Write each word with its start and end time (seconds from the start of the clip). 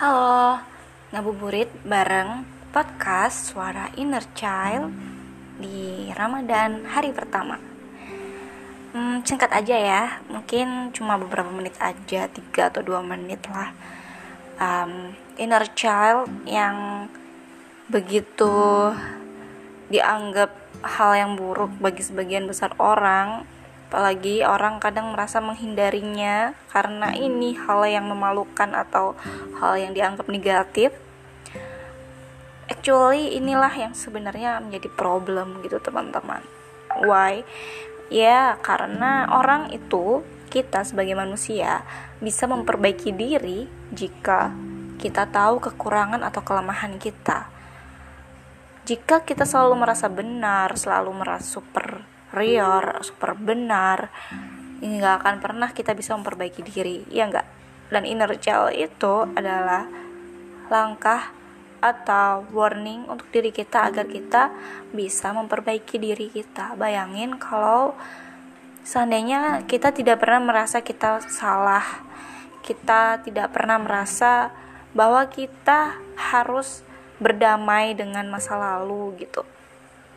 Halo, 0.00 0.56
ngabuburit 1.12 1.68
bareng 1.84 2.48
podcast 2.72 3.52
Suara 3.52 3.92
Inner 4.00 4.24
Child 4.32 4.88
di 5.60 6.08
Ramadan 6.16 6.88
hari 6.88 7.12
pertama. 7.12 7.60
Hmm, 8.96 9.20
singkat 9.28 9.52
aja 9.52 9.76
ya, 9.76 10.24
mungkin 10.32 10.88
cuma 10.96 11.20
beberapa 11.20 11.52
menit 11.52 11.76
aja, 11.76 12.32
3 12.32 12.72
atau 12.72 12.80
2 12.80 12.96
menit 13.04 13.44
lah. 13.52 13.76
Um, 14.56 15.12
inner 15.36 15.68
child 15.76 16.32
yang 16.48 17.04
begitu 17.92 18.96
dianggap 19.92 20.48
hal 20.80 21.12
yang 21.12 21.36
buruk 21.36 21.76
bagi 21.76 22.00
sebagian 22.00 22.48
besar 22.48 22.72
orang 22.80 23.44
apalagi 23.90 24.46
orang 24.46 24.78
kadang 24.78 25.10
merasa 25.10 25.42
menghindarinya 25.42 26.54
karena 26.70 27.10
ini 27.10 27.58
hal 27.58 27.82
yang 27.90 28.06
memalukan 28.06 28.70
atau 28.70 29.18
hal 29.58 29.74
yang 29.82 29.90
dianggap 29.90 30.30
negatif. 30.30 30.94
Actually 32.70 33.34
inilah 33.34 33.74
yang 33.74 33.90
sebenarnya 33.90 34.62
menjadi 34.62 34.86
problem 34.94 35.58
gitu 35.66 35.82
teman-teman. 35.82 36.38
Why? 37.02 37.42
Ya 38.14 38.62
karena 38.62 39.26
orang 39.26 39.74
itu 39.74 40.22
kita 40.54 40.86
sebagai 40.86 41.18
manusia 41.18 41.82
bisa 42.22 42.46
memperbaiki 42.46 43.10
diri 43.10 43.66
jika 43.90 44.54
kita 45.02 45.26
tahu 45.26 45.58
kekurangan 45.58 46.22
atau 46.22 46.46
kelemahan 46.46 46.94
kita. 46.94 47.50
Jika 48.86 49.26
kita 49.26 49.42
selalu 49.42 49.82
merasa 49.82 50.06
benar 50.06 50.78
selalu 50.78 51.10
merasa 51.10 51.58
super 51.58 52.19
superior, 52.30 53.02
super 53.02 53.34
benar, 53.34 54.06
ini 54.78 55.02
gak 55.02 55.26
akan 55.26 55.36
pernah 55.42 55.74
kita 55.74 55.98
bisa 55.98 56.14
memperbaiki 56.14 56.62
diri, 56.62 57.02
ya 57.10 57.26
enggak? 57.26 57.42
Dan 57.90 58.06
inner 58.06 58.30
child 58.38 58.70
itu 58.70 59.26
adalah 59.34 59.90
langkah 60.70 61.34
atau 61.82 62.46
warning 62.54 63.02
untuk 63.10 63.26
diri 63.34 63.50
kita 63.50 63.90
agar 63.90 64.06
kita 64.06 64.54
bisa 64.94 65.34
memperbaiki 65.34 65.98
diri 65.98 66.30
kita. 66.30 66.78
Bayangin 66.78 67.34
kalau 67.34 67.98
seandainya 68.86 69.66
kita 69.66 69.90
tidak 69.90 70.22
pernah 70.22 70.38
merasa 70.38 70.86
kita 70.86 71.26
salah, 71.26 71.82
kita 72.62 73.26
tidak 73.26 73.50
pernah 73.50 73.82
merasa 73.82 74.54
bahwa 74.94 75.26
kita 75.26 75.98
harus 76.14 76.86
berdamai 77.18 77.90
dengan 77.98 78.30
masa 78.30 78.54
lalu 78.54 79.18
gitu. 79.18 79.42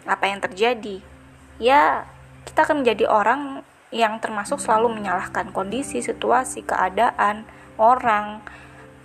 Apa 0.05 0.29
yang 0.29 0.45
terjadi? 0.45 1.12
Ya 1.61 2.07
kita 2.43 2.65
akan 2.65 2.83
menjadi 2.83 3.05
orang 3.09 3.63
yang 3.93 4.17
termasuk 4.17 4.57
selalu 4.57 4.97
menyalahkan 4.97 5.53
kondisi, 5.53 6.01
situasi, 6.01 6.65
keadaan, 6.65 7.45
orang, 7.77 8.41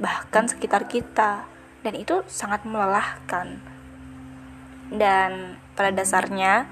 bahkan 0.00 0.48
sekitar 0.48 0.88
kita, 0.88 1.44
dan 1.84 1.94
itu 1.94 2.24
sangat 2.24 2.64
melelahkan. 2.64 3.60
Dan 4.88 5.60
pada 5.76 5.92
dasarnya 5.92 6.64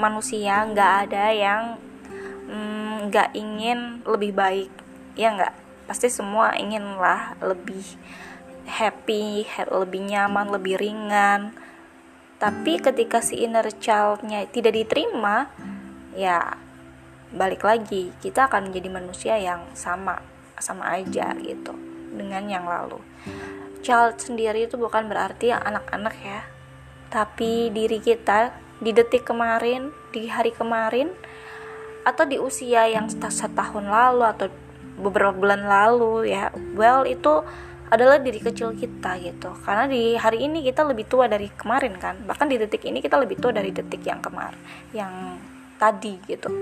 manusia 0.00 0.64
nggak 0.64 0.92
ada 1.08 1.24
yang 1.36 1.62
mm, 2.48 3.12
nggak 3.12 3.28
mm, 3.36 3.40
ingin 3.40 3.78
lebih 4.08 4.32
baik, 4.32 4.72
ya 5.12 5.36
nggak? 5.36 5.54
Pasti 5.84 6.08
semua 6.08 6.56
inginlah 6.56 7.36
lebih 7.44 7.84
happy, 8.64 9.44
lebih 9.68 10.08
nyaman, 10.08 10.48
lebih 10.48 10.80
ringan 10.80 11.52
tapi 12.38 12.78
ketika 12.78 13.18
si 13.18 13.42
inner 13.42 13.66
childnya 13.82 14.46
tidak 14.50 14.78
diterima 14.78 15.50
ya 16.14 16.54
balik 17.34 17.66
lagi 17.66 18.14
kita 18.22 18.48
akan 18.48 18.70
menjadi 18.70 18.88
manusia 18.88 19.34
yang 19.36 19.66
sama 19.74 20.22
sama 20.58 20.90
aja 20.94 21.34
gitu 21.38 21.74
dengan 22.14 22.46
yang 22.50 22.66
lalu. 22.66 22.98
Child 23.82 24.18
sendiri 24.18 24.66
itu 24.66 24.74
bukan 24.74 25.06
berarti 25.06 25.54
anak-anak 25.54 26.14
ya. 26.18 26.40
Tapi 27.08 27.70
diri 27.70 28.02
kita 28.02 28.52
di 28.78 28.90
detik 28.94 29.26
kemarin 29.26 29.90
di 30.14 30.30
hari 30.30 30.54
kemarin 30.54 31.10
atau 32.06 32.24
di 32.24 32.38
usia 32.38 32.86
yang 32.88 33.10
setahun 33.10 33.84
lalu 33.84 34.24
atau 34.24 34.46
beberapa 34.98 35.34
bulan 35.34 35.66
lalu 35.66 36.34
ya. 36.34 36.50
Well 36.74 37.06
itu 37.06 37.46
adalah 37.88 38.20
diri 38.20 38.40
kecil 38.40 38.76
kita 38.76 39.16
gitu. 39.20 39.52
Karena 39.64 39.88
di 39.88 40.14
hari 40.16 40.44
ini 40.44 40.60
kita 40.60 40.84
lebih 40.84 41.08
tua 41.08 41.24
dari 41.28 41.48
kemarin 41.48 41.96
kan. 41.96 42.20
Bahkan 42.24 42.46
di 42.48 42.56
detik 42.60 42.84
ini 42.84 43.00
kita 43.00 43.16
lebih 43.16 43.40
tua 43.40 43.52
dari 43.52 43.72
detik 43.72 44.04
yang 44.04 44.20
kemarin 44.20 44.60
yang 44.92 45.40
tadi 45.80 46.20
gitu. 46.28 46.52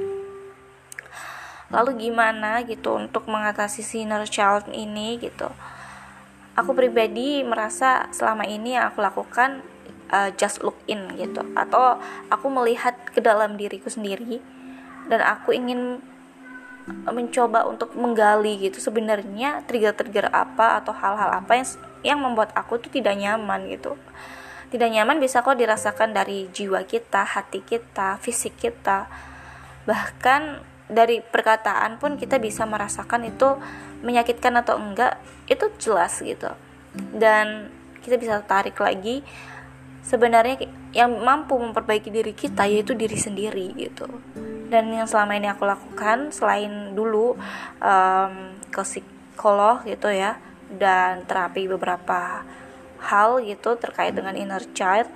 Lalu 1.66 2.08
gimana 2.10 2.62
gitu 2.62 2.94
untuk 2.94 3.26
mengatasi 3.26 3.82
sinner 3.82 4.22
child 4.30 4.70
ini 4.70 5.18
gitu? 5.18 5.50
Aku 6.54 6.72
pribadi 6.72 7.42
merasa 7.42 8.06
selama 8.14 8.46
ini 8.46 8.78
yang 8.78 8.88
aku 8.94 9.02
lakukan 9.02 9.60
uh, 10.14 10.30
just 10.38 10.62
look 10.62 10.78
in 10.86 11.10
gitu. 11.18 11.42
Atau 11.58 11.98
aku 12.30 12.46
melihat 12.48 12.94
ke 13.10 13.18
dalam 13.18 13.58
diriku 13.58 13.90
sendiri. 13.90 14.38
Dan 15.10 15.22
aku 15.22 15.54
ingin 15.54 16.02
mencoba 16.86 17.66
untuk 17.66 17.98
menggali 17.98 18.62
gitu 18.62 18.78
sebenarnya 18.78 19.66
trigger-trigger 19.66 20.30
apa 20.30 20.78
atau 20.78 20.94
hal-hal 20.94 21.42
apa 21.42 21.58
yang 21.58 21.66
yang 22.06 22.18
membuat 22.22 22.54
aku 22.54 22.78
tuh 22.78 22.90
tidak 22.90 23.18
nyaman 23.18 23.66
gitu. 23.66 23.98
Tidak 24.70 24.90
nyaman 24.90 25.18
bisa 25.18 25.42
kok 25.42 25.58
dirasakan 25.58 26.14
dari 26.14 26.46
jiwa 26.50 26.86
kita 26.86 27.26
hati 27.26 27.62
kita 27.62 28.18
fisik 28.22 28.54
kita. 28.58 29.10
Bahkan 29.86 30.62
dari 30.86 31.18
perkataan 31.22 31.98
pun 31.98 32.14
kita 32.14 32.38
bisa 32.38 32.62
merasakan 32.66 33.26
itu 33.26 33.58
menyakitkan 34.06 34.54
atau 34.62 34.78
enggak 34.78 35.18
itu 35.50 35.66
jelas 35.82 36.22
gitu. 36.22 36.50
Dan 36.94 37.70
kita 38.02 38.18
bisa 38.18 38.38
tarik 38.46 38.78
lagi 38.78 39.26
sebenarnya 40.06 40.62
yang 40.96 41.12
mampu 41.20 41.60
memperbaiki 41.60 42.08
diri 42.08 42.32
kita 42.32 42.64
yaitu 42.64 42.96
diri 42.96 43.20
sendiri 43.20 43.76
gitu. 43.76 44.08
Dan 44.72 44.88
yang 44.96 45.04
selama 45.04 45.36
ini 45.36 45.52
aku 45.52 45.68
lakukan 45.68 46.32
selain 46.32 46.96
dulu 46.96 47.36
um, 47.84 48.32
ke 48.72 48.82
psikolog 48.82 49.84
gitu 49.84 50.08
ya 50.08 50.40
dan 50.72 51.28
terapi 51.28 51.68
beberapa 51.68 52.42
hal 52.98 53.44
gitu 53.44 53.76
terkait 53.76 54.16
dengan 54.16 54.34
inner 54.34 54.64
child 54.72 55.06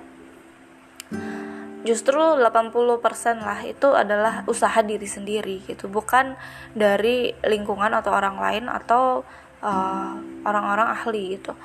justru 1.81 2.21
80% 2.21 3.41
lah 3.41 3.59
itu 3.65 3.89
adalah 3.97 4.45
usaha 4.45 4.79
diri 4.85 5.09
sendiri 5.09 5.65
gitu. 5.65 5.89
Bukan 5.89 6.37
dari 6.77 7.33
lingkungan 7.41 7.89
atau 7.97 8.13
orang 8.13 8.37
lain 8.37 8.65
atau 8.69 9.25
uh, 9.61 10.17
orang-orang 10.45 10.89
uh, 10.91 10.95
ahli 10.97 11.37
gitu 11.39 11.55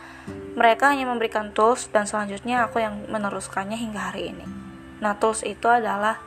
mereka 0.56 0.92
hanya 0.92 1.08
memberikan 1.08 1.52
tools 1.52 1.90
dan 1.92 2.08
selanjutnya 2.08 2.68
aku 2.68 2.80
yang 2.80 3.04
meneruskannya 3.08 3.76
hingga 3.76 4.12
hari 4.12 4.32
ini 4.32 4.46
nah 5.00 5.16
tools 5.16 5.44
itu 5.44 5.68
adalah 5.68 6.20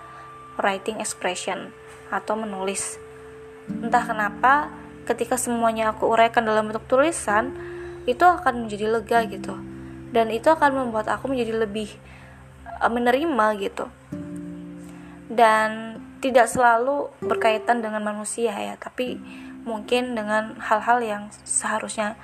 writing 0.59 0.99
expression 0.99 1.71
atau 2.11 2.35
menulis. 2.35 2.99
Entah 3.69 4.03
kenapa 4.03 4.69
ketika 5.07 5.39
semuanya 5.39 5.95
aku 5.95 6.11
uraikan 6.11 6.43
dalam 6.43 6.69
bentuk 6.69 6.85
tulisan, 6.85 7.55
itu 8.05 8.21
akan 8.21 8.67
menjadi 8.67 8.99
lega 8.99 9.19
gitu. 9.25 9.55
Dan 10.11 10.29
itu 10.33 10.51
akan 10.51 10.85
membuat 10.85 11.07
aku 11.07 11.31
menjadi 11.31 11.63
lebih 11.63 11.89
uh, 12.83 12.91
menerima 12.91 13.45
gitu. 13.63 13.85
Dan 15.31 16.01
tidak 16.19 16.51
selalu 16.51 17.07
berkaitan 17.23 17.79
dengan 17.79 18.03
manusia 18.03 18.51
ya, 18.51 18.75
tapi 18.75 19.15
mungkin 19.67 20.15
dengan 20.15 20.55
hal-hal 20.59 20.99
yang 21.03 21.23
seharusnya 21.43 22.15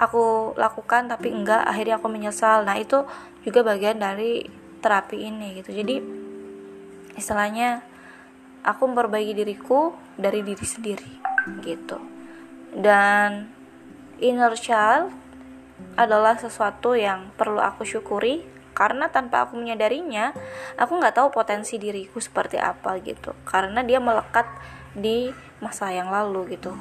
aku 0.00 0.56
lakukan 0.58 1.06
tapi 1.06 1.30
enggak 1.30 1.62
akhirnya 1.62 2.00
aku 2.00 2.08
menyesal. 2.10 2.66
Nah 2.66 2.78
itu 2.78 3.04
juga 3.46 3.62
bagian 3.62 4.00
dari 4.00 4.46
terapi 4.82 5.18
ini 5.30 5.62
gitu. 5.62 5.70
Jadi 5.70 5.96
istilahnya 7.14 7.84
aku 8.66 8.82
memperbaiki 8.90 9.34
diriku 9.36 9.94
dari 10.18 10.42
diri 10.42 10.66
sendiri 10.66 11.12
gitu. 11.62 11.98
Dan 12.72 13.50
inner 14.22 14.54
child 14.56 15.12
adalah 15.98 16.38
sesuatu 16.38 16.94
yang 16.94 17.34
perlu 17.34 17.58
aku 17.58 17.82
syukuri 17.82 18.46
karena 18.72 19.08
tanpa 19.12 19.46
aku 19.48 19.56
menyadarinya 19.60 20.32
aku 20.80 20.96
nggak 20.96 21.16
tahu 21.16 21.28
potensi 21.32 21.76
diriku 21.76 22.18
seperti 22.18 22.56
apa 22.56 22.96
gitu. 23.04 23.36
Karena 23.44 23.84
dia 23.84 24.00
melekat 24.00 24.48
di 24.92 25.32
masa 25.60 25.92
yang 25.92 26.12
lalu 26.12 26.56
gitu. 26.58 26.74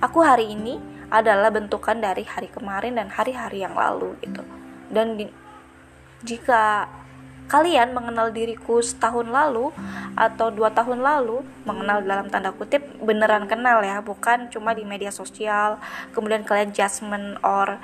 Aku 0.00 0.20
hari 0.20 0.52
ini 0.52 0.80
adalah 1.08 1.52
bentukan 1.52 1.96
dari 2.00 2.26
hari 2.26 2.50
kemarin 2.50 2.98
dan 2.98 3.08
hari-hari 3.12 3.62
yang 3.62 3.76
lalu 3.76 4.18
gitu. 4.24 4.42
Dan 4.90 5.20
di, 5.20 5.30
jika 6.24 6.88
kalian 7.44 7.92
mengenal 7.92 8.32
diriku 8.32 8.80
setahun 8.80 9.28
lalu 9.28 9.68
atau 10.16 10.48
dua 10.48 10.72
tahun 10.72 11.04
lalu 11.04 11.44
mengenal 11.68 12.00
dalam 12.00 12.26
tanda 12.32 12.54
kutip 12.56 12.80
beneran 13.04 13.44
kenal 13.44 13.84
ya 13.84 14.00
bukan 14.00 14.48
cuma 14.48 14.72
di 14.72 14.82
media 14.88 15.12
sosial 15.12 15.76
kemudian 16.16 16.40
kalian 16.42 16.72
judgment 16.72 17.36
or 17.44 17.76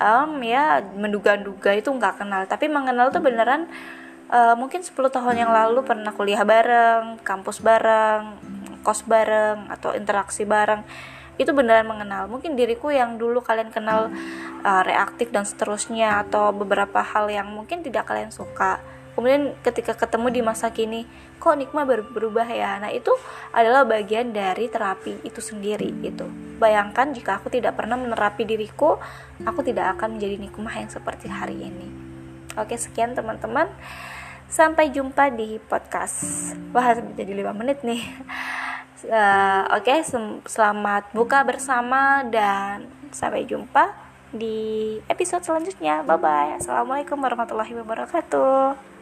um, 0.00 0.40
ya 0.44 0.84
menduga-duga 0.96 1.76
itu 1.76 1.88
nggak 1.88 2.22
kenal. 2.22 2.42
Tapi 2.48 2.68
mengenal 2.68 3.12
tuh 3.12 3.22
beneran 3.24 3.68
uh, 4.30 4.54
mungkin 4.56 4.84
10 4.84 4.92
tahun 4.96 5.36
yang 5.36 5.52
lalu 5.52 5.84
pernah 5.84 6.12
kuliah 6.12 6.44
bareng 6.44 7.20
kampus 7.24 7.60
bareng 7.60 8.36
kos 8.86 9.02
bareng 9.02 9.66
atau 9.66 9.98
interaksi 9.98 10.46
bareng 10.46 10.86
itu 11.36 11.52
beneran 11.52 11.84
mengenal. 11.84 12.30
Mungkin 12.30 12.56
diriku 12.56 12.88
yang 12.88 13.20
dulu 13.20 13.44
kalian 13.44 13.68
kenal 13.68 14.08
uh, 14.64 14.82
reaktif 14.86 15.28
dan 15.34 15.44
seterusnya 15.44 16.24
atau 16.24 16.54
beberapa 16.54 17.02
hal 17.04 17.28
yang 17.28 17.50
mungkin 17.50 17.84
tidak 17.84 18.08
kalian 18.08 18.32
suka 18.32 18.80
kemudian 19.16 19.56
ketika 19.64 19.96
ketemu 19.96 20.28
di 20.28 20.40
masa 20.44 20.68
kini 20.68 21.08
kok 21.40 21.56
nikma 21.56 21.88
baru 21.88 22.04
berubah 22.04 22.44
ya? 22.44 22.76
Nah 22.76 22.92
itu 22.92 23.10
adalah 23.50 23.88
bagian 23.88 24.36
dari 24.36 24.68
terapi 24.68 25.24
itu 25.24 25.40
sendiri 25.40 25.88
gitu. 26.04 26.28
Bayangkan 26.60 27.16
jika 27.16 27.40
aku 27.40 27.48
tidak 27.48 27.80
pernah 27.80 27.96
menerapi 27.96 28.44
diriku 28.44 29.00
aku 29.42 29.64
tidak 29.64 29.96
akan 29.96 30.20
menjadi 30.20 30.36
nikmah 30.36 30.76
yang 30.76 30.92
seperti 30.92 31.32
hari 31.32 31.56
ini. 31.56 31.88
Oke 32.60 32.76
sekian 32.76 33.16
teman-teman. 33.16 33.72
Sampai 34.46 34.94
jumpa 34.94 35.34
di 35.34 35.58
podcast. 35.58 36.54
Wah 36.70 36.94
jadi 36.94 37.32
5 37.34 37.50
menit 37.56 37.82
nih. 37.82 38.04
Uh, 39.08 39.64
oke 39.76 39.90
okay, 39.90 40.06
selamat 40.46 41.10
buka 41.16 41.42
bersama 41.42 42.22
dan 42.28 42.88
sampai 43.10 43.48
jumpa 43.48 43.92
di 44.32 44.96
episode 45.08 45.44
selanjutnya. 45.44 46.04
Bye 46.04 46.20
bye 46.20 46.50
assalamualaikum 46.60 47.20
warahmatullahi 47.20 47.76
wabarakatuh 47.76 48.95